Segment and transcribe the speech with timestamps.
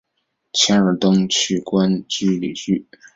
[0.53, 2.03] 钱尔登去官
[2.39, 2.87] 里居。